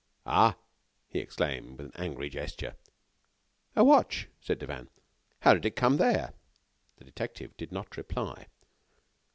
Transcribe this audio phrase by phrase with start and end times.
[0.25, 0.55] "Ah!"
[1.09, 2.75] he exclaimed, with an angry gesture.
[3.75, 4.89] "A watch," said Devanne.
[5.41, 6.33] "How did it come there?"
[6.97, 8.47] The detective did not reply.